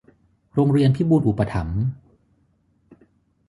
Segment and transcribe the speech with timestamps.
[0.53, 1.81] โรงเรียนพิบูลย์อุปถัมภ์